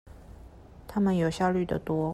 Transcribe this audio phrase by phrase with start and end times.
[0.87, 2.09] 他們有效率的多